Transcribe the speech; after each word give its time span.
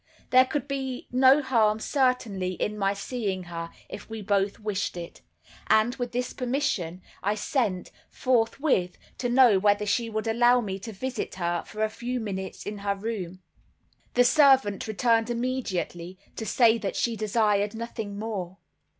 There 0.31 0.45
could 0.45 0.67
be 0.67 1.07
no 1.11 1.43
harm 1.43 1.79
certainly 1.79 2.53
in 2.53 2.75
my 2.75 2.95
seeing 2.95 3.43
her, 3.43 3.69
if 3.87 4.09
we 4.09 4.23
both 4.23 4.59
wished 4.59 4.97
it; 4.97 5.21
and, 5.67 5.93
with 5.97 6.11
this 6.11 6.33
permission 6.33 7.03
I 7.21 7.35
sent, 7.35 7.91
forthwith, 8.09 8.97
to 9.19 9.29
know 9.29 9.59
whether 9.59 9.85
she 9.85 10.09
would 10.09 10.25
allow 10.25 10.59
me 10.59 10.79
to 10.79 10.91
visit 10.91 11.35
her 11.35 11.61
for 11.67 11.83
a 11.83 11.87
few 11.91 12.19
minutes 12.19 12.65
in 12.65 12.79
her 12.79 12.95
room. 12.95 13.43
The 14.15 14.23
servant 14.23 14.87
returned 14.87 15.29
immediately 15.29 16.17
to 16.35 16.47
say 16.47 16.79
that 16.79 16.95
she 16.95 17.15
desired 17.15 17.75
nothing 17.75 18.17
more. 18.17 18.57